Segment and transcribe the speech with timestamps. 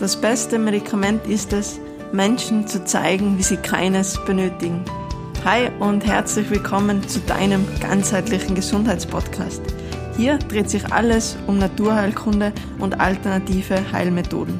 [0.00, 1.78] Das beste Medikament ist es,
[2.10, 4.82] Menschen zu zeigen, wie sie keines benötigen.
[5.44, 9.60] Hi und herzlich willkommen zu deinem ganzheitlichen Gesundheitspodcast.
[10.16, 14.58] Hier dreht sich alles um Naturheilkunde und alternative Heilmethoden.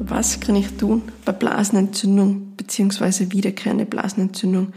[0.00, 3.30] Was kann ich tun bei Blasenentzündung bzw.
[3.30, 4.72] wiederkehrende Blasenentzündung?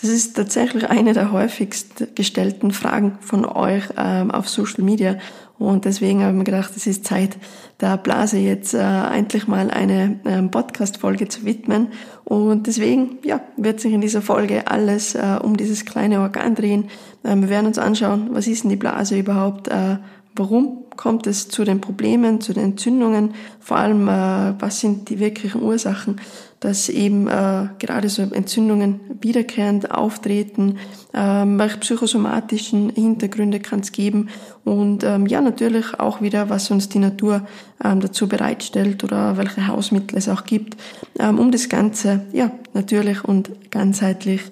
[0.00, 5.16] Das ist tatsächlich eine der häufigst gestellten Fragen von euch ähm, auf Social Media.
[5.58, 7.36] Und deswegen habe ich mir gedacht, es ist Zeit,
[7.82, 11.88] der Blase jetzt äh, endlich mal eine ähm, Podcast-Folge zu widmen.
[12.24, 16.88] Und deswegen, ja, wird sich in dieser Folge alles äh, um dieses kleine Organ drehen.
[17.22, 19.98] Ähm, wir werden uns anschauen, was ist denn die Blase überhaupt, äh,
[20.34, 25.18] warum kommt es zu den Problemen, zu den Entzündungen, vor allem äh, was sind die
[25.18, 26.20] wirklichen Ursachen,
[26.60, 30.76] dass eben äh, gerade so Entzündungen wiederkehrend auftreten,
[31.14, 34.28] ähm, welche psychosomatischen Hintergründe kann es geben
[34.64, 37.46] und ähm, ja natürlich auch wieder, was uns die Natur
[37.82, 40.76] ähm, dazu bereitstellt oder welche Hausmittel es auch gibt,
[41.18, 44.42] ähm, um das Ganze ja natürlich und ganzheitlich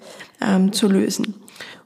[0.41, 1.35] ähm, zu lösen.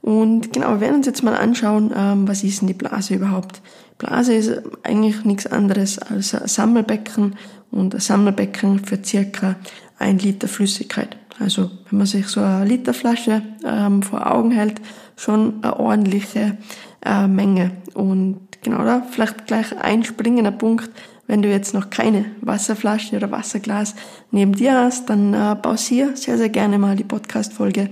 [0.02, 3.60] Und genau, wir werden uns jetzt mal anschauen, ähm, was ist denn die Blase überhaupt?
[4.02, 7.36] Blase ist eigentlich nichts anderes als ein Sammelbecken
[7.70, 9.54] und ein Sammelbecken für circa
[9.98, 11.16] ein Liter Flüssigkeit.
[11.38, 14.80] Also wenn man sich so eine Literflasche ähm, vor Augen hält,
[15.16, 16.58] schon eine ordentliche
[17.04, 17.70] äh, Menge.
[17.94, 20.90] Und genau da vielleicht gleich ein springender Punkt.
[21.28, 23.94] Wenn du jetzt noch keine Wasserflasche oder Wasserglas
[24.32, 27.90] neben dir hast, dann äh, pausier sehr, sehr gerne mal die Podcast-Folge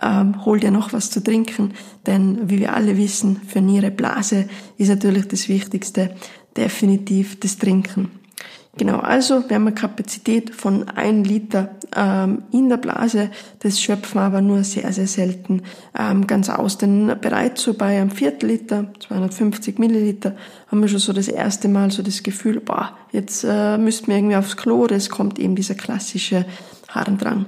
[0.00, 1.72] ähm, hol dir noch was zu trinken,
[2.06, 4.48] denn wie wir alle wissen, für Niere, Blase
[4.78, 6.14] ist natürlich das Wichtigste
[6.56, 8.10] definitiv das Trinken.
[8.78, 13.30] Genau, also wir haben eine Kapazität von ein Liter ähm, in der Blase.
[13.58, 15.62] Das schöpfen wir aber nur sehr, sehr selten
[15.98, 16.78] ähm, ganz aus.
[16.78, 20.34] Denn bereits so bei einem Viertel Liter, 250 Milliliter,
[20.68, 24.16] haben wir schon so das erste Mal so das Gefühl, boah, jetzt äh, müssten wir
[24.16, 24.86] irgendwie aufs Klo.
[24.86, 26.46] Das kommt eben dieser klassische
[26.88, 27.44] Harndrang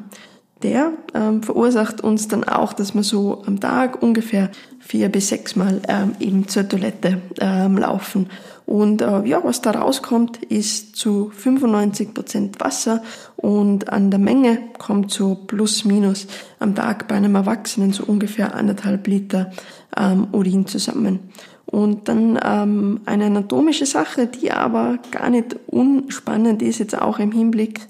[0.64, 5.56] der ähm, verursacht uns dann auch, dass wir so am Tag ungefähr vier bis sechs
[5.56, 8.30] Mal ähm, eben zur Toilette ähm, laufen.
[8.66, 13.02] Und äh, ja, was da rauskommt, ist zu 95 Prozent Wasser
[13.36, 16.26] und an der Menge kommt so plus minus
[16.60, 19.52] am Tag bei einem Erwachsenen so ungefähr anderthalb Liter
[19.96, 21.30] ähm, Urin zusammen.
[21.74, 27.32] Und dann ähm, eine anatomische Sache, die aber gar nicht unspannend ist, jetzt auch im
[27.32, 27.80] Hinblick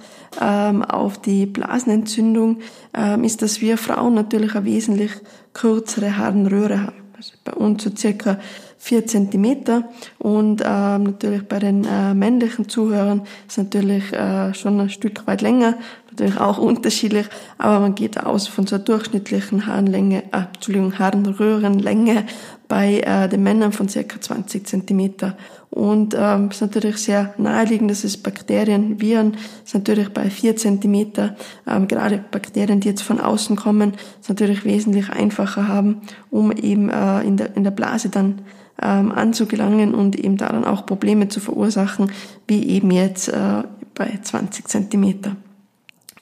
[0.41, 2.61] ähm, auf die Blasenentzündung,
[2.95, 5.11] ähm, ist, dass wir Frauen natürlich eine wesentlich
[5.53, 6.97] kürzere Harnröhre haben.
[7.15, 8.39] Also bei uns so circa
[8.79, 9.85] vier Zentimeter
[10.19, 15.41] und ähm, natürlich bei den äh, männlichen Zuhörern ist natürlich äh, schon ein Stück weit
[15.41, 15.79] länger,
[16.11, 22.27] natürlich auch unterschiedlich, aber man geht aus von so einer durchschnittlichen Harnlänge, äh, Entschuldigung, Harnröhrenlänge
[22.75, 25.37] bei äh, den Männern von circa 20 Zentimeter.
[25.71, 31.37] Und ähm, ist natürlich sehr naheliegend, dass es Bakterien, Viren, ist natürlich bei 4 Zentimeter,
[31.69, 36.01] ähm, gerade Bakterien, die jetzt von außen kommen, ist natürlich wesentlich einfacher haben,
[36.33, 38.41] um eben äh, in, der, in der Blase dann
[38.83, 42.11] ähm, anzugelangen und eben daran auch Probleme zu verursachen,
[42.49, 43.63] wie eben jetzt äh,
[43.95, 45.37] bei 20 Zentimeter.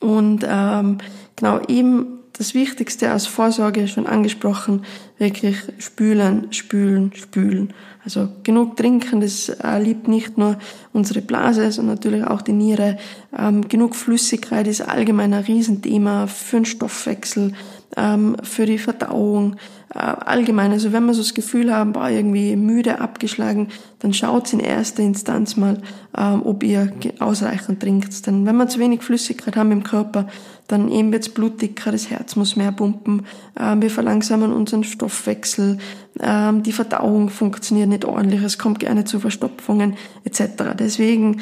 [0.01, 0.99] Und ähm,
[1.35, 4.85] genau eben das Wichtigste als Vorsorge schon angesprochen,
[5.19, 7.73] wirklich spülen, spülen, spülen.
[8.05, 10.59] Also genug trinken, das äh, liebt nicht nur
[10.93, 12.99] unsere Blase, sondern natürlich auch die Niere.
[13.37, 17.53] Ähm, genug Flüssigkeit ist allgemein ein Riesenthema für den Stoffwechsel,
[17.97, 19.57] ähm, für die Verdauung,
[19.95, 20.73] allgemein.
[20.73, 25.03] Also wenn wir so das Gefühl haben, boah, irgendwie müde, abgeschlagen, dann schaut in erster
[25.03, 25.81] Instanz mal,
[26.17, 28.27] ähm, ob ihr ausreichend trinkt.
[28.27, 30.27] Denn wenn wir zu wenig Flüssigkeit haben im Körper,
[30.69, 33.27] dann eben wird's blutdicker, das Herz muss mehr pumpen,
[33.61, 35.79] ähm, wir verlangsamen unseren Stoffwechsel,
[36.21, 40.75] ähm, die Verdauung funktioniert nicht ordentlich, es kommt gerne zu Verstopfungen etc.
[40.79, 41.41] Deswegen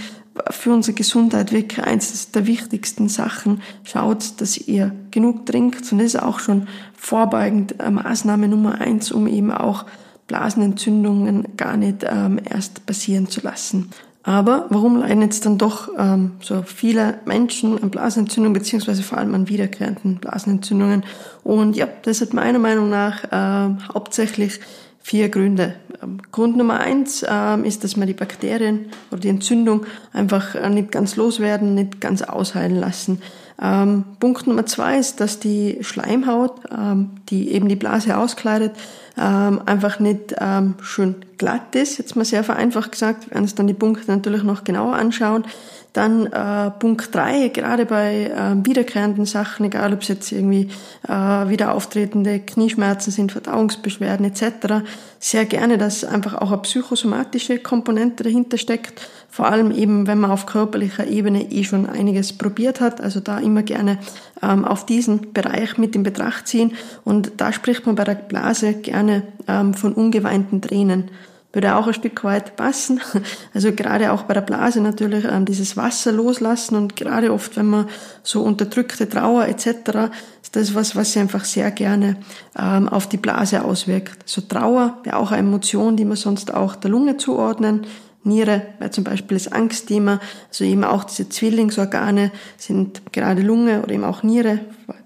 [0.50, 3.62] für unsere Gesundheit wirklich eins der wichtigsten Sachen.
[3.84, 9.12] Schaut, dass ihr genug trinkt und das ist auch schon vorbeugend äh, Maßnahme Nummer eins,
[9.12, 9.86] um eben auch
[10.26, 13.91] Blasenentzündungen gar nicht ähm, erst passieren zu lassen.
[14.22, 19.34] Aber warum leiden jetzt dann doch ähm, so viele Menschen an Blasenentzündungen beziehungsweise vor allem
[19.34, 21.04] an wiederkehrenden Blasenentzündungen?
[21.42, 24.60] Und ja, das hat meiner Meinung nach äh, hauptsächlich
[25.00, 25.74] vier Gründe.
[26.02, 30.68] Ähm, Grund Nummer eins ähm, ist, dass man die Bakterien oder die Entzündung einfach äh,
[30.68, 33.22] nicht ganz loswerden, nicht ganz ausheilen lassen.
[33.62, 38.72] Ähm, Punkt Nummer zwei ist, dass die Schleimhaut, ähm, die eben die Blase auskleidet,
[39.18, 43.54] ähm, einfach nicht ähm, schön glatt ist, jetzt mal sehr vereinfacht gesagt, wir werden uns
[43.54, 45.45] dann die Punkte natürlich noch genauer anschauen.
[45.92, 50.68] Dann äh, Punkt drei gerade bei äh, wiederkehrenden Sachen, egal ob es jetzt irgendwie
[51.09, 54.86] äh, wieder auftretende Knieschmerzen sind, Verdauungsbeschwerden etc.,
[55.18, 59.03] sehr gerne, dass einfach auch eine psychosomatische Komponente dahinter steckt.
[59.30, 63.00] Vor allem eben, wenn man auf körperlicher Ebene eh schon einiges probiert hat.
[63.00, 63.98] Also da immer gerne
[64.42, 66.72] ähm, auf diesen Bereich mit in Betracht ziehen.
[67.04, 71.10] Und da spricht man bei der Blase gerne ähm, von ungeweinten Tränen
[71.53, 73.00] würde auch ein Stück weit passen.
[73.54, 77.66] Also gerade auch bei der Blase natürlich ähm, dieses Wasser loslassen und gerade oft, wenn
[77.66, 77.88] man
[78.22, 80.10] so unterdrückte Trauer etc.,
[80.42, 82.16] ist das was, was sich einfach sehr gerne
[82.56, 84.28] ähm, auf die Blase auswirkt.
[84.28, 87.86] So Trauer wäre auch eine Emotion, die man sonst auch der Lunge zuordnen
[88.22, 93.94] Niere, weil zum Beispiel das Angstthema, also eben auch diese Zwillingsorgane sind gerade Lunge oder
[93.94, 94.60] eben auch Niere,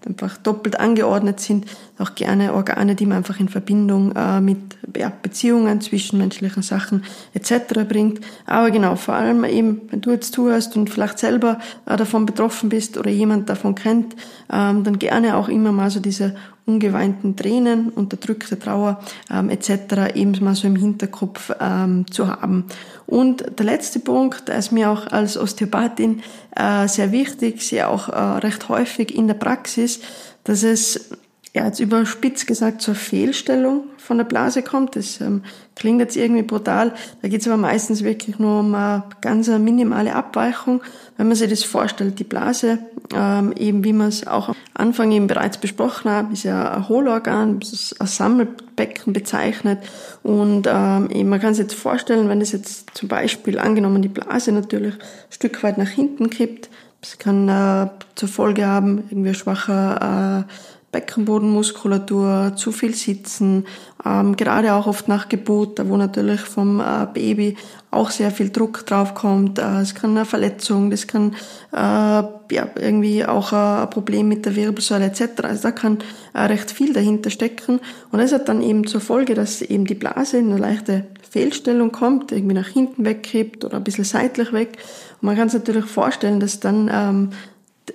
[0.07, 1.67] einfach doppelt angeordnet sind,
[1.99, 4.59] auch gerne Organe, die man einfach in Verbindung äh, mit
[4.97, 7.05] ja, Beziehungen, zwischenmenschlichen Sachen
[7.35, 7.85] etc.
[7.89, 8.21] bringt.
[8.47, 12.69] Aber genau, vor allem eben, wenn du jetzt zuhörst und vielleicht selber äh, davon betroffen
[12.69, 14.17] bist oder jemand davon kennt,
[14.53, 16.35] ähm, dann gerne auch immer mal so diese
[16.67, 19.01] ungeweinten Tränen, unterdrückte Trauer
[19.31, 20.15] ähm, etc.
[20.15, 22.65] eben mal so im Hinterkopf ähm, zu haben.
[23.07, 26.23] Und der letzte Punkt, der ist mir auch als Osteopathin
[26.57, 30.01] äh, sehr wichtig, sehr auch äh, recht häufig in der Praxis,
[30.45, 31.11] dass es
[31.55, 34.97] ja, jetzt überspitzt gesagt zur Fehlstellung von der Blase kommt.
[34.97, 35.45] Das ähm,
[35.77, 36.93] klingt jetzt irgendwie brutal.
[37.23, 40.83] Da geht es aber meistens wirklich nur um eine ganz minimale Abweichung.
[41.17, 42.81] Wenn man sich das vorstellt, die Blase,
[43.15, 46.89] ähm, eben wie man es auch am Anfang eben bereits besprochen hat, ist ja ein
[46.89, 49.79] Hohlorgan, ist ein Sammelbecken bezeichnet.
[50.25, 54.09] Und ähm, eben man kann sich jetzt vorstellen, wenn es jetzt zum Beispiel angenommen die
[54.09, 55.01] Blase natürlich ein
[55.31, 56.69] Stück weit nach hinten kippt,
[57.01, 60.53] das kann äh, zur Folge haben, irgendwie schwacher äh,
[60.95, 63.67] Beckenbodenmuskulatur, zu viel Sitzen,
[64.07, 67.57] ähm, gerade auch oft nach Geburt, wo natürlich vom äh, Baby
[67.91, 69.59] auch sehr viel Druck draufkommt.
[69.59, 71.35] Äh, es kann eine Verletzung, das kann
[71.73, 75.43] äh, ja, irgendwie auch ein Problem mit der Wirbelsäule etc.
[75.43, 75.99] Also da kann
[76.33, 77.81] äh, recht viel dahinter stecken.
[78.13, 81.91] Und das hat dann eben zur Folge, dass eben die Blase in eine leichte Fehlstellung
[81.91, 84.79] kommt, irgendwie nach hinten wegkippt oder ein bisschen seitlich weg.
[85.21, 87.31] Und man kann sich natürlich vorstellen, dass dann ähm,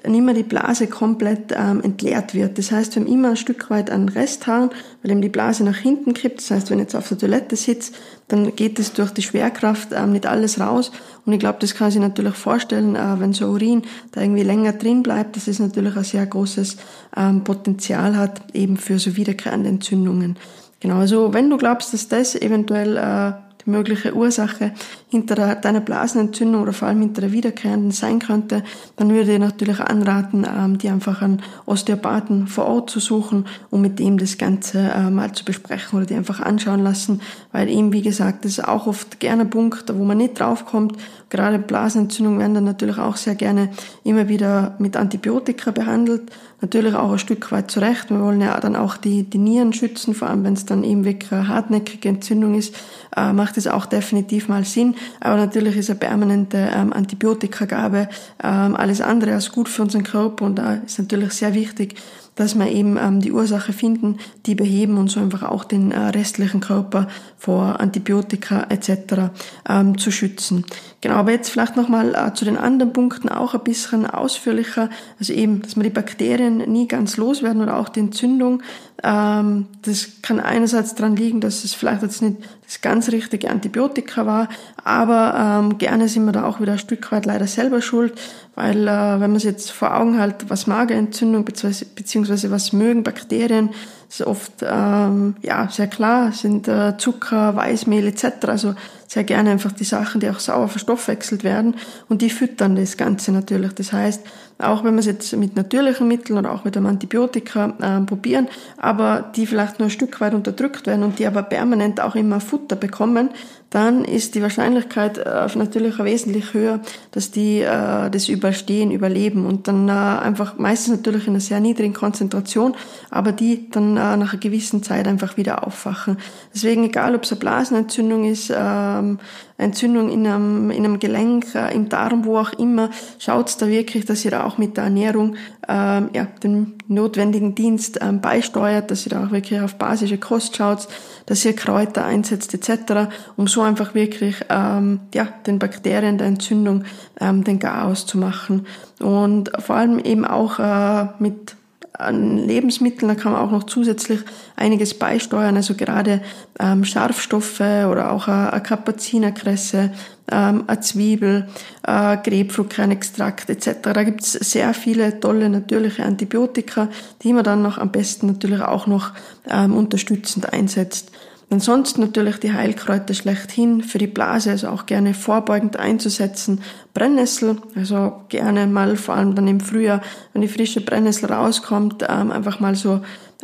[0.06, 2.58] mehr die Blase komplett ähm, entleert wird.
[2.58, 4.70] Das heißt, wir haben immer ein Stück weit einen Rest haben,
[5.02, 6.40] weil eben die Blase nach hinten kippt.
[6.40, 7.94] Das heißt, wenn ich jetzt auf der Toilette sitze,
[8.28, 10.92] dann geht es durch die Schwerkraft ähm, nicht alles raus.
[11.26, 14.74] Und ich glaube, das kann sich natürlich vorstellen, äh, wenn so Urin da irgendwie länger
[14.74, 16.78] drin bleibt, dass es natürlich ein sehr großes
[17.18, 20.38] ähm, Potenzial hat, eben für so wiederkehrende Entzündungen.
[20.80, 23.34] Genau, also wenn du glaubst, dass das eventuell äh,
[23.66, 24.72] die mögliche Ursache
[25.10, 28.64] hinter deiner Blasenentzündung oder vor allem hinter der wiederkehrenden sein könnte,
[28.96, 33.82] dann würde ich natürlich anraten, ähm, die einfach einen Osteopathen vor Ort zu suchen, um
[33.82, 37.22] mit dem das Ganze äh, mal zu besprechen oder die einfach anschauen lassen,
[37.52, 40.98] weil eben, wie gesagt, das ist auch oft gerne ein Punkt, wo man nicht draufkommt.
[41.30, 43.70] Gerade Blasenentzündungen werden dann natürlich auch sehr gerne
[44.04, 46.32] immer wieder mit Antibiotika behandelt.
[46.62, 48.10] Natürlich auch ein Stück weit zurecht.
[48.10, 51.06] Wir wollen ja dann auch die, die Nieren schützen, vor allem wenn es dann eben
[51.06, 52.76] wirklich eine hartnäckige Entzündung ist,
[53.16, 54.96] äh, macht es auch definitiv mal Sinn.
[55.22, 58.10] Aber natürlich ist eine permanente ähm, Antibiotikagabe
[58.44, 61.96] ähm, alles andere als gut für unseren Körper und da ist natürlich sehr wichtig,
[62.40, 66.00] dass wir eben ähm, die Ursache finden, die beheben und so einfach auch den äh,
[66.00, 69.32] restlichen Körper vor Antibiotika etc.
[69.68, 70.64] Ähm, zu schützen.
[71.02, 74.90] Genau, aber jetzt vielleicht nochmal äh, zu den anderen Punkten auch ein bisschen ausführlicher.
[75.20, 78.64] Also eben, dass wir die Bakterien nie ganz loswerden oder auch die Entzündung.
[79.04, 82.38] Ähm, das kann einerseits daran liegen, dass es vielleicht jetzt nicht
[82.69, 84.47] das ganz richtige Antibiotika war,
[84.83, 88.14] aber ähm, gerne sind wir da auch wieder ein Stück weit leider selber schuld,
[88.54, 93.71] weil äh, wenn man sich jetzt vor Augen hält, was Magerentzündung beziehungsweise was mögen Bakterien,
[94.09, 98.47] ist oft ähm, ja sehr klar, sind äh, Zucker, Weißmehl etc.
[98.47, 98.75] Also
[99.07, 101.75] sehr gerne einfach die Sachen, die auch sauer verstoffwechselt werden
[102.09, 103.73] und die füttern das Ganze natürlich.
[103.73, 104.21] Das heißt,
[104.57, 108.47] auch wenn wir es jetzt mit natürlichen Mitteln oder auch mit einem Antibiotika äh, probieren,
[108.78, 112.39] aber die vielleicht nur ein Stück weit unterdrückt werden und die aber permanent auch immer
[112.39, 113.30] Futter bekommen,
[113.69, 116.80] dann ist die Wahrscheinlichkeit äh, natürlich wesentlich höher,
[117.11, 121.59] dass die äh, das überstehen, überleben und dann äh, einfach meistens natürlich in einer sehr
[121.59, 122.76] niedrigen Konzentration,
[123.11, 126.18] aber die dann äh, nach einer gewissen Zeit einfach wieder aufwachen.
[126.54, 129.19] Deswegen, egal ob es eine Blasenentzündung ist, ähm,
[129.59, 132.89] Entzündung in einem, in einem Gelenk, äh, im Darm, wo auch immer,
[133.19, 135.35] schaut da wirklich, dass ihr da auch mit der Ernährung
[135.68, 140.56] ähm, ja, den notwendigen Dienst ähm, beisteuert, dass ihr da auch wirklich auf basische Kost
[140.56, 140.87] schaut,
[141.25, 146.85] dass ihr Kräuter einsetzt etc., um so einfach wirklich ähm, ja, den Bakterien der Entzündung
[147.19, 148.66] ähm, den Garaus zu machen.
[148.99, 151.56] Und vor allem eben auch äh, mit
[151.94, 154.22] an Lebensmitteln, da kann man auch noch zusätzlich
[154.56, 156.22] einiges beisteuern, also gerade
[156.60, 159.92] ähm, Scharfstoffe oder auch eine Kapuzinerkresse,
[160.31, 161.48] ähm, eine Zwiebel,
[161.84, 163.80] äh, Grapefruitkernextrakt etc.
[163.94, 166.90] Da gibt's sehr viele tolle natürliche Antibiotika,
[167.24, 169.12] die man dann noch am besten natürlich auch noch
[169.50, 171.12] ähm, unterstützend einsetzt.
[171.52, 176.62] Ansonsten natürlich die Heilkräuter schlechthin für die Blase, also auch gerne vorbeugend einzusetzen.
[176.94, 180.02] Brennnessel, also gerne mal, vor allem dann im Frühjahr,
[180.34, 183.02] wenn die frische Brennnessel rauskommt, ähm, einfach mal so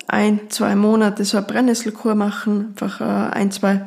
[0.07, 3.81] ein, zwei Monate so eine Brennnesselkur machen, einfach äh, ein, zwei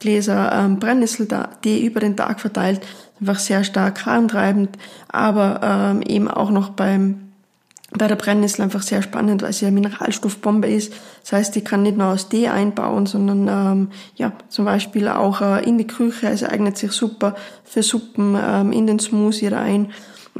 [0.00, 2.80] Gläser ähm, Brennnessel-Tee über den Tag verteilt,
[3.20, 7.27] einfach sehr stark harntreibend, aber ähm, eben auch noch beim
[7.90, 10.92] bei der Brennnessel einfach sehr spannend, weil sie eine Mineralstoffbombe ist.
[11.22, 15.40] Das heißt, die kann nicht nur aus Tee einbauen, sondern ähm, ja zum Beispiel auch
[15.40, 16.28] äh, in die Küche.
[16.28, 19.90] Es eignet sich super für Suppen ähm, in den Smoothie rein.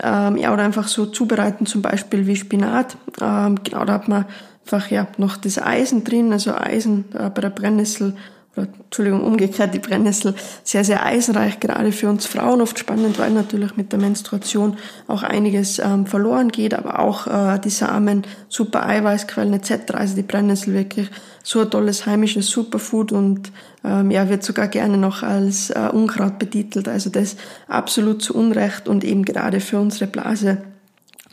[0.01, 2.97] Ähm, ja, oder einfach so zubereiten, zum Beispiel wie Spinat.
[3.21, 4.27] Ähm, genau, da hat man
[4.65, 8.15] einfach ja noch das Eisen drin, also Eisen äh, bei der Brennnessel
[8.61, 10.35] Entschuldigung, umgekehrt die Brennnessel
[10.65, 15.23] sehr, sehr eisenreich, gerade für uns Frauen oft spannend, weil natürlich mit der Menstruation auch
[15.23, 19.95] einiges ähm, verloren geht, aber auch äh, die Samen, super Eiweißquellen etc.
[19.95, 21.11] Also die Brennnessel wirklich
[21.43, 23.53] so ein tolles heimisches Superfood und
[23.85, 26.89] ähm, ja, wird sogar gerne noch als äh, Unkraut betitelt.
[26.89, 27.37] Also das
[27.69, 30.59] absolut zu Unrecht und eben gerade für unsere Blase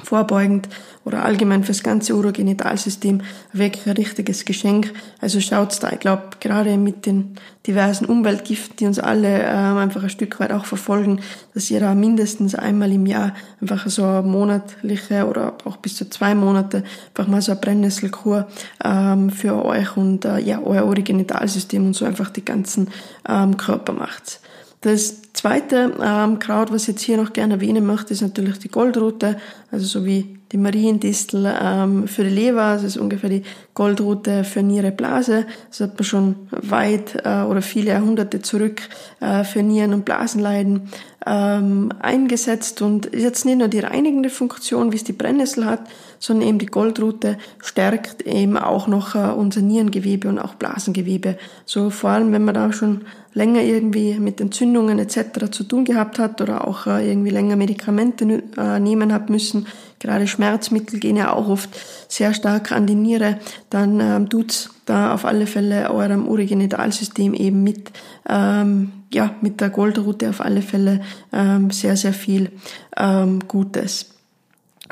[0.04, 0.70] vorbeugend
[1.04, 3.22] oder allgemein fürs ganze Urogenitalsystem
[3.54, 4.92] wirklich ein richtiges Geschenk.
[5.22, 7.36] Also schaut's da, ich glaube, gerade mit den
[7.66, 11.22] diversen Umweltgiften, die uns alle ähm, einfach ein Stück weit auch verfolgen,
[11.54, 16.10] dass ihr da mindestens einmal im Jahr einfach so eine monatliche oder auch bis zu
[16.10, 18.48] zwei Monate einfach mal so eine Brennnesselkur
[18.84, 22.90] ähm, für euch und äh, ja, euer Urogenitalsystem und so einfach die ganzen
[23.28, 24.40] ähm, Körper macht.
[24.86, 28.68] Das zweite ähm, Kraut, was ich jetzt hier noch gerne erwähnen möchte, ist natürlich die
[28.68, 29.36] Goldrute,
[29.72, 33.42] also so wie die Mariendistel ähm, für die Leber, das ist ungefähr die
[33.74, 35.48] Goldrute für Niere, Blase.
[35.70, 38.84] Das hat man schon weit äh, oder viele Jahrhunderte zurück
[39.22, 40.84] äh, für Nieren- und Blasenleiden
[41.25, 45.82] ähm, eingesetzt und jetzt nicht nur die reinigende Funktion, wie es die Brennnessel hat,
[46.20, 51.38] sondern eben die Goldrute stärkt eben auch noch äh, unser Nierengewebe und auch Blasengewebe.
[51.65, 53.01] So vor allem, wenn man da schon
[53.34, 55.51] länger irgendwie mit Entzündungen etc.
[55.51, 59.67] zu tun gehabt hat oder auch äh, irgendwie länger Medikamente äh, nehmen hat müssen,
[60.00, 61.70] gerade Schmerzmittel gehen ja auch oft
[62.08, 67.64] sehr stark an die Niere, dann ähm, tut's da auf alle Fälle eurem Urogenitalsystem eben
[67.64, 67.92] mit,
[68.30, 71.02] ähm, ja, mit der Goldrute auf alle Fälle
[71.34, 72.52] ähm, sehr, sehr viel
[72.98, 74.14] ähm, Gutes.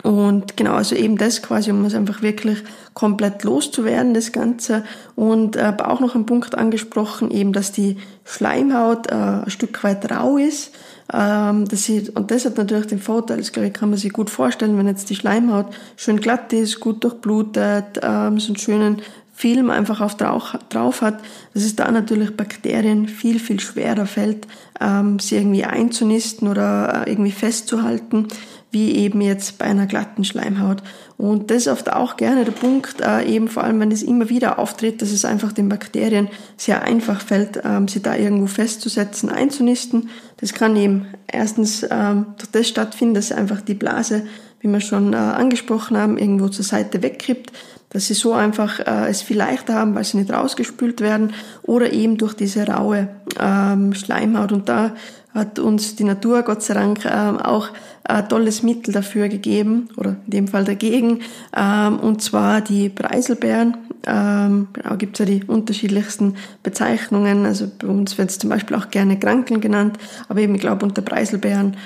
[0.02, 2.64] Und genau, also eben das quasi, um es einfach wirklich
[2.96, 4.84] komplett loszuwerden, das Ganze.
[5.16, 10.10] Und äh, auch noch ein Punkt angesprochen, eben, dass die Schleimhaut äh, ein Stück weit
[10.12, 10.74] rau ist.
[11.14, 14.14] Ähm, das sieht, und das hat natürlich den Vorteil, das glaube ich, kann man sich
[14.14, 19.02] gut vorstellen, wenn jetzt die Schleimhaut schön glatt ist, gut durchblutet, ähm, so einen schönen
[19.36, 21.20] Film einfach auf drauf, drauf hat,
[21.54, 24.48] dass es da natürlich Bakterien viel, viel schwerer fällt,
[24.80, 28.28] ähm, sie irgendwie einzunisten oder äh, irgendwie festzuhalten
[28.74, 30.82] wie eben jetzt bei einer glatten Schleimhaut.
[31.16, 34.30] Und das ist oft auch gerne der Punkt, äh, eben vor allem wenn es immer
[34.30, 36.28] wieder auftritt, dass es einfach den Bakterien
[36.58, 40.10] sehr einfach fällt, ähm, sie da irgendwo festzusetzen, einzunisten.
[40.38, 44.26] Das kann eben erstens ähm, durch das stattfinden, dass einfach die Blase,
[44.60, 47.52] wie wir schon äh, angesprochen haben, irgendwo zur Seite wegkippt
[47.94, 51.94] dass sie so einfach äh, es viel leichter haben, weil sie nicht rausgespült werden oder
[51.94, 53.08] eben durch diese raue
[53.40, 54.52] ähm, Schleimhaut.
[54.52, 54.96] Und da
[55.34, 57.70] hat uns die Natur Gott sei Dank ähm, auch
[58.06, 61.22] ein tolles Mittel dafür gegeben, oder in dem Fall dagegen,
[61.56, 63.78] ähm, und zwar die Preiselbeeren.
[64.06, 67.46] Ähm, genau, gibt ja die unterschiedlichsten Bezeichnungen.
[67.46, 69.98] Also bei uns wird es zum Beispiel auch gerne Krankeln genannt,
[70.28, 71.78] aber eben, ich glaube, unter Preiselbeeren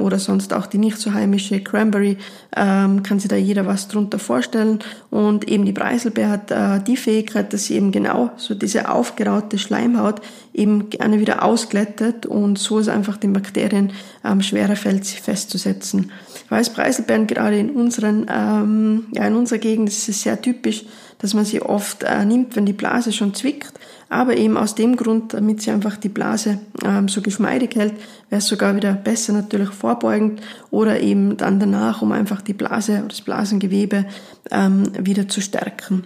[0.00, 2.18] oder sonst auch die nicht so heimische Cranberry
[2.50, 4.80] kann sich da jeder was drunter vorstellen.
[5.10, 9.58] Und eben die Preiselbeer hat äh, die Fähigkeit, dass sie eben genau so diese aufgeraute
[9.58, 10.20] Schleimhaut
[10.52, 13.92] eben gerne wieder ausglättet und so ist einfach den Bakterien
[14.24, 16.10] ähm, schwerer fällt, sich festzusetzen.
[16.48, 20.84] Weißpreiselbeeren gerade in unseren, ähm, ja, in unserer Gegend ist es sehr typisch,
[21.18, 23.72] dass man sie oft äh, nimmt, wenn die Blase schon zwickt,
[24.08, 27.94] aber eben aus dem Grund, damit sie einfach die Blase ähm, so geschmeidig hält,
[28.28, 30.40] wäre es sogar wieder besser natürlich vorbeugend
[30.70, 34.06] oder eben dann danach, um einfach die Blase oder das Blasengewebe
[34.50, 36.04] ähm, wieder zu stärken.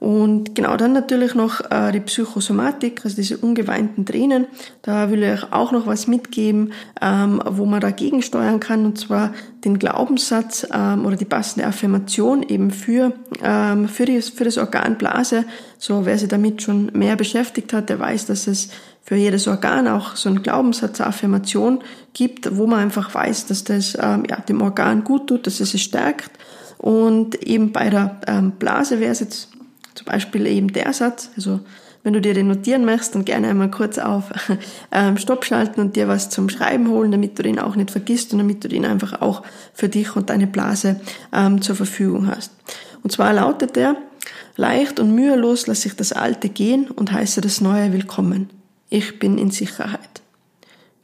[0.00, 4.46] Und genau dann natürlich noch äh, die Psychosomatik, also diese ungeweinten Tränen.
[4.82, 9.34] Da will ich auch noch was mitgeben, ähm, wo man dagegen steuern kann, und zwar
[9.64, 13.12] den Glaubenssatz ähm, oder die passende Affirmation eben für,
[13.42, 15.44] ähm, für, die, für das Organ Blase.
[15.78, 18.68] So wer sich damit schon mehr beschäftigt hat, der weiß, dass es
[19.02, 21.80] für jedes Organ auch so einen Glaubenssatz, Affirmation
[22.12, 25.74] gibt, wo man einfach weiß, dass das ähm, ja, dem Organ gut tut, dass es
[25.74, 26.30] es stärkt
[26.76, 29.48] Und eben bei der ähm, Blase wäre es jetzt
[29.98, 31.58] zum Beispiel eben der Satz, also
[32.04, 34.30] wenn du dir den notieren möchtest, dann gerne einmal kurz auf
[34.92, 38.32] ähm, Stopp schalten und dir was zum Schreiben holen, damit du den auch nicht vergisst
[38.32, 39.42] und damit du den einfach auch
[39.74, 41.00] für dich und deine Blase
[41.32, 42.52] ähm, zur Verfügung hast.
[43.02, 43.96] Und zwar lautet der,
[44.56, 48.50] leicht und mühelos lasse ich das Alte gehen und heiße das Neue willkommen.
[48.90, 50.22] Ich bin in Sicherheit.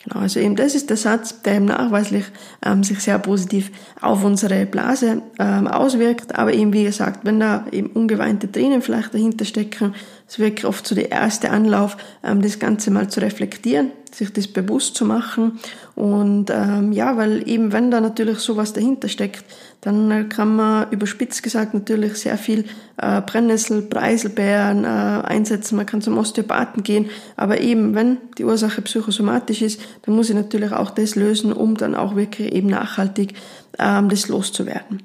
[0.05, 2.25] Genau, also eben das ist der Satz, der eben nachweislich
[2.65, 3.71] ähm, sich sehr positiv
[4.01, 6.39] auf unsere Blase ähm, auswirkt.
[6.39, 9.95] Aber eben wie gesagt, wenn da eben ungeweinte Tränen vielleicht dahinter stecken,
[10.29, 14.49] ist wirklich oft so der erste Anlauf, ähm, das Ganze mal zu reflektieren, sich das
[14.49, 15.59] bewusst zu machen.
[15.95, 19.45] Und ähm, ja, weil eben wenn da natürlich sowas dahinter steckt,
[19.81, 22.65] dann kann man überspitzt gesagt natürlich sehr viel
[22.97, 25.77] äh, Brennnessel, Preiselbeeren äh, einsetzen.
[25.77, 27.11] Man kann zum Osteopathen gehen.
[27.37, 31.77] Aber eben, wenn die Ursache psychosomatisch ist, dann muss ich natürlich auch das lösen, um
[31.77, 33.35] dann auch wirklich eben nachhaltig
[33.79, 35.03] ähm, das loszuwerden.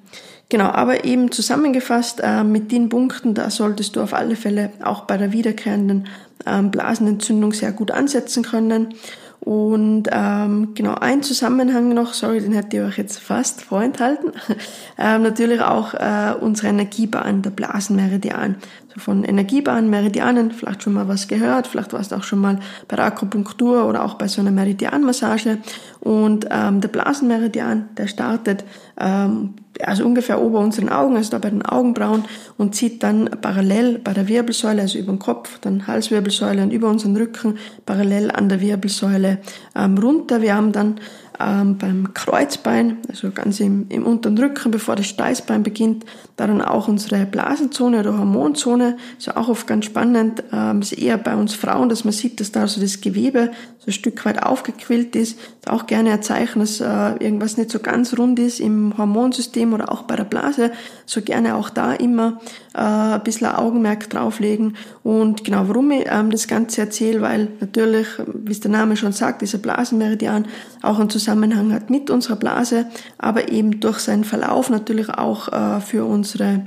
[0.50, 5.02] Genau, aber eben zusammengefasst äh, mit den Punkten, da solltest du auf alle Fälle auch
[5.02, 6.08] bei der wiederkehrenden
[6.46, 8.94] ähm, Blasenentzündung sehr gut ansetzen können.
[9.42, 14.34] Und ähm, genau, ein Zusammenhang noch, sorry, den hätte ich euch jetzt fast vorenthalten,
[14.98, 18.58] ähm, natürlich auch äh, unsere Energiebahn, der Blasenmeridian.
[18.94, 22.60] So von Energiebahn, Meridianen, vielleicht schon mal was gehört, vielleicht warst du auch schon mal
[22.90, 25.60] bei der Akupunktur oder auch bei so einer Meridianmassage.
[26.02, 28.66] Und ähm, der Blasenmeridian, der startet
[29.00, 32.26] ähm, also ungefähr ober unseren Augen, also da bei den Augenbrauen
[32.58, 36.90] und zieht dann parallel bei der Wirbelsäule, also über den Kopf, dann Halswirbelsäule und über
[36.90, 39.40] unseren Rücken parallel an der Wirbelsäule
[39.76, 40.42] ähm, runter.
[40.42, 41.00] Wir haben dann
[41.40, 46.06] ähm, beim Kreuzbein, also ganz im, im unteren Rücken, bevor das Steißbein beginnt,
[46.36, 48.98] dann auch unsere Blasenzone oder Hormonzone.
[49.18, 50.44] Ist ja auch oft ganz spannend.
[50.52, 53.88] Ähm, ist eher bei uns Frauen, dass man sieht, dass da so das Gewebe so
[53.88, 55.40] ein Stück weit aufgequillt ist.
[55.40, 56.86] ist auch gerne ein Zeichen, dass äh,
[57.24, 60.72] irgendwas nicht so ganz rund ist im Hormonsystem oder auch bei der Blase.
[61.06, 62.40] So gerne auch da immer
[62.74, 64.76] äh, ein bisschen Augenmerk drauflegen.
[65.04, 69.14] Und genau, warum ich ähm, das Ganze erzähle, weil natürlich, wie es der Name schon
[69.14, 70.46] sagt, dieser Blasenmeridian
[70.82, 72.86] auch einen Zusammenhang hat mit unserer Blase,
[73.18, 76.62] aber eben durch seinen Verlauf natürlich auch äh, für unsere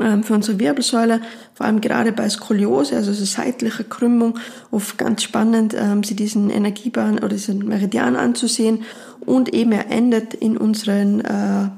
[0.00, 1.20] ähm, für unsere Wirbelsäule,
[1.54, 4.38] vor allem gerade bei Skoliose, also so seitlicher Krümmung,
[4.70, 8.84] oft ganz spannend, ähm, sie diesen Energiebahn oder diesen Meridian anzusehen.
[9.26, 11.68] Und eben er endet in unseren äh,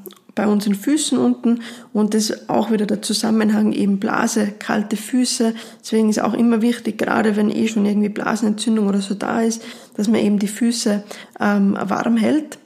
[0.41, 1.61] bei unseren Füßen unten
[1.93, 5.53] und das auch wieder der Zusammenhang eben Blase, kalte Füße.
[5.83, 9.63] Deswegen ist auch immer wichtig, gerade wenn eh schon irgendwie Blasenentzündung oder so da ist,
[9.99, 11.03] dass man eben die Füße
[11.41, 12.57] ähm, warm hält.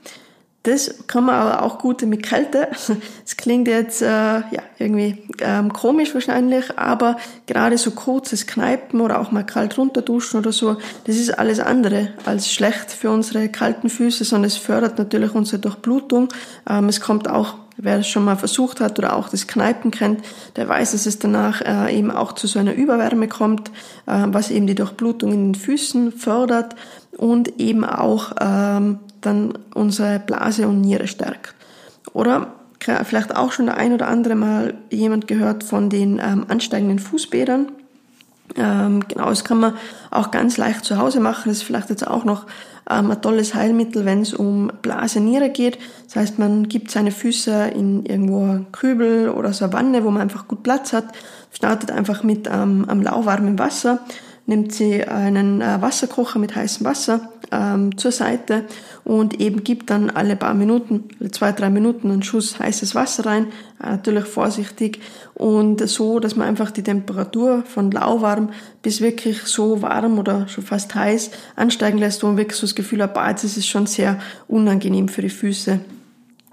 [0.65, 2.69] Das kann man aber auch gut mit Kälte.
[3.27, 9.21] Es klingt jetzt äh, ja irgendwie ähm, komisch wahrscheinlich, aber gerade so kurzes Kneipen oder
[9.21, 13.91] auch mal kalt runterduschen oder so, das ist alles andere als schlecht für unsere kalten
[13.91, 16.29] Füße, sondern es fördert natürlich unsere Durchblutung.
[16.69, 20.25] Ähm, es kommt auch Wer das schon mal versucht hat oder auch das Kneipen kennt,
[20.57, 23.71] der weiß, dass es danach äh, eben auch zu so einer Überwärme kommt,
[24.07, 26.77] äh, was eben die Durchblutung in den Füßen fördert
[27.17, 31.55] und eben auch ähm, dann unsere Blase und Niere stärkt.
[32.13, 36.99] Oder vielleicht auch schon der ein oder andere Mal jemand gehört von den ähm, ansteigenden
[36.99, 37.69] Fußbädern.
[38.57, 39.75] Ähm, genau, das kann man
[40.11, 41.45] auch ganz leicht zu Hause machen.
[41.47, 42.47] Das ist vielleicht jetzt auch noch
[42.91, 45.79] ähm, ein tolles Heilmittel, wenn es um Blase-Niere geht.
[46.07, 50.11] Das heißt, man gibt seine Füße in irgendwo einen Kübel oder so eine Wanne, wo
[50.11, 51.07] man einfach gut Platz hat,
[51.53, 54.01] startet einfach mit ähm, am lauwarmen Wasser,
[54.47, 58.65] nimmt sie einen äh, Wasserkocher mit heißem Wasser ähm, zur Seite
[59.05, 63.47] und eben gibt dann alle paar Minuten, zwei, drei Minuten einen Schuss heißes Wasser rein,
[63.83, 65.01] äh, natürlich vorsichtig
[65.35, 68.51] und so, dass man einfach die Temperatur von lauwarm
[68.83, 72.75] bis wirklich so warm oder schon fast heiß ansteigen lässt, wo man wirklich so das
[72.75, 75.81] Gefühl hat, boah, jetzt ist es schon sehr unangenehm für die Füße.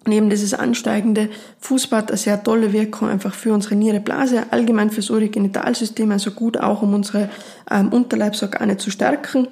[0.08, 6.12] Neben dieses ansteigende Fußbad eine sehr tolle Wirkung einfach für unsere Niereblase, allgemein fürs Urogenitalsystem,
[6.12, 7.30] also gut auch um unsere
[7.70, 9.48] ähm, Unterleibsorgane zu stärken.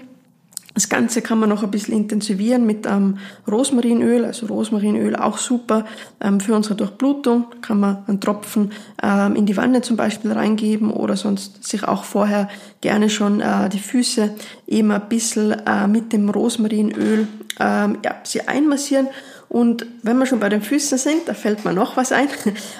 [0.75, 3.17] Das Ganze kann man noch ein bisschen intensivieren mit ähm,
[3.49, 5.85] Rosmarinöl, also Rosmarinöl auch super
[6.21, 7.45] ähm, für unsere Durchblutung.
[7.61, 12.03] Kann man einen Tropfen ähm, in die Wanne zum Beispiel reingeben oder sonst sich auch
[12.03, 12.49] vorher
[12.81, 14.35] gerne schon äh, die Füße
[14.67, 17.27] eben ein bisschen äh, mit dem Rosmarinöl
[17.59, 19.07] ähm, ja, sie einmassieren
[19.49, 22.29] und wenn wir schon bei den Füßen sind, da fällt mir noch was ein.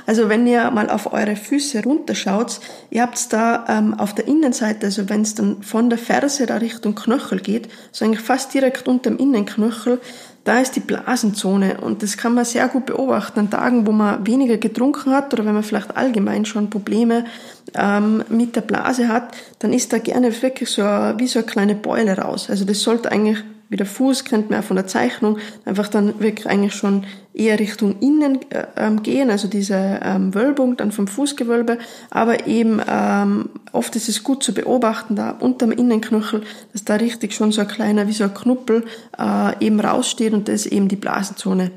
[0.06, 2.60] Also wenn ihr mal auf eure Füße runterschaut,
[2.92, 6.58] ihr habt da ähm, auf der Innenseite, also wenn es dann von der Ferse da
[6.58, 10.00] Richtung Knöchel geht, so eigentlich fast direkt unter dem Innenknöchel,
[10.44, 14.26] da ist die Blasenzone und das kann man sehr gut beobachten an Tagen, wo man
[14.26, 17.26] weniger getrunken hat oder wenn man vielleicht allgemein schon Probleme
[17.76, 21.76] ähm, mit der Blase hat, dann ist da gerne wirklich so wie so eine kleine
[21.76, 22.50] Beule raus.
[22.50, 26.20] Also das sollte eigentlich wie der Fuß kennt man ja von der Zeichnung, einfach dann
[26.20, 31.08] wirklich eigentlich schon eher Richtung innen äh, ähm, gehen, also diese ähm, Wölbung dann vom
[31.08, 31.78] Fußgewölbe,
[32.10, 36.42] aber eben ähm, oft ist es gut zu beobachten, da unterm Innenknöchel,
[36.74, 38.86] dass da richtig schon so ein kleiner, wie so ein Knuppel
[39.18, 41.72] äh, eben raussteht und das ist eben die Blasenzone.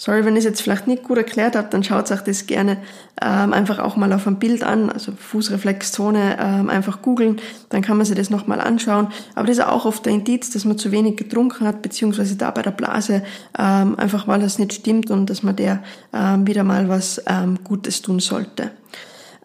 [0.00, 2.76] Sorry, wenn ich es jetzt vielleicht nicht gut erklärt habe, dann schaut euch das gerne
[3.20, 7.96] ähm, einfach auch mal auf ein Bild an, also Fußreflexzone ähm, einfach googeln, dann kann
[7.96, 9.08] man sich das nochmal anschauen.
[9.34, 12.52] Aber das ist auch oft der Indiz, dass man zu wenig getrunken hat, beziehungsweise da
[12.52, 13.24] bei der Blase
[13.58, 15.82] ähm, einfach weil das nicht stimmt und dass man der
[16.12, 18.70] ähm, wieder mal was ähm, Gutes tun sollte.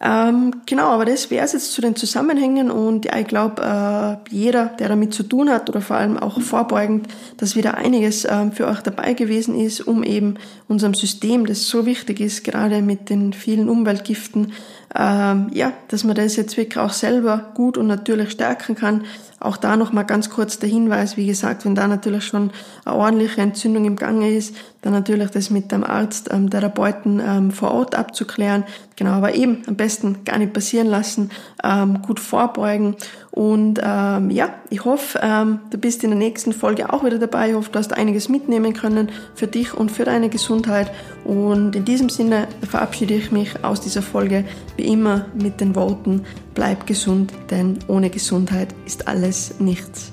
[0.06, 4.30] Ähm, genau, aber das wäre es jetzt zu den Zusammenhängen und ja, ich glaube, äh,
[4.36, 8.52] jeder, der damit zu tun hat oder vor allem auch vorbeugend, dass wieder einiges ähm,
[8.52, 10.36] für euch dabei gewesen ist, um eben
[10.68, 14.52] unserem System, das so wichtig ist, gerade mit den vielen Umweltgiften,
[14.94, 19.06] ähm, ja, dass man das jetzt wirklich auch selber gut und natürlich stärken kann.
[19.40, 22.52] Auch da nochmal ganz kurz der Hinweis, wie gesagt, wenn da natürlich schon
[22.86, 27.52] eine ordentliche Entzündung im Gange ist, dann natürlich das mit dem Arzt, ähm, Therapeuten ähm,
[27.52, 28.66] vor Ort abzuklären.
[28.96, 31.32] Genau, aber eben am besten gar nicht passieren lassen,
[31.64, 32.96] ähm, gut vorbeugen.
[33.32, 37.50] Und ähm, ja, ich hoffe, ähm, du bist in der nächsten Folge auch wieder dabei.
[37.50, 40.92] Ich hoffe, du hast einiges mitnehmen können für dich und für deine Gesundheit.
[41.26, 44.46] Und in diesem Sinne verabschiede ich mich aus dieser Folge
[44.78, 50.13] wie immer mit den Worten, bleib gesund, denn ohne Gesundheit ist alles nichts.